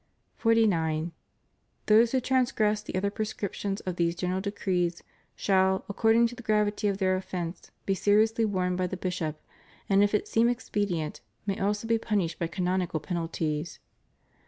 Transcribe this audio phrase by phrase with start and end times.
[0.37, 1.11] 49.
[1.85, 5.03] Those who transgress the other prescriptions of these General Decrees
[5.35, 9.39] shall, according to the gravity of their offence, be seriously warned by the bishop,
[9.87, 13.77] and, if it seem expedient, may also be punished by canonical pen alties.